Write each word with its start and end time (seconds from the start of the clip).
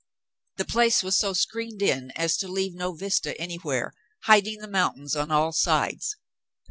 The 0.55 0.65
place 0.65 1.03
was 1.03 1.15
so 1.19 1.31
screened 1.33 1.83
in 1.83 2.09
as 2.15 2.35
to 2.37 2.47
leave 2.47 2.73
no 2.73 2.91
vista 2.95 3.39
any 3.39 3.57
where, 3.57 3.93
hiding 4.23 4.57
the 4.57 4.67
mountains 4.67 5.15
on 5.15 5.29
all 5.29 5.51
sides. 5.51 6.15